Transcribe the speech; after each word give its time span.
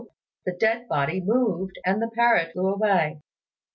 the 0.47 0.51
dead 0.53 0.89
body 0.89 1.21
moved 1.21 1.77
and 1.85 2.01
the 2.01 2.09
parrot 2.15 2.51
flew 2.53 2.67
away. 2.69 3.21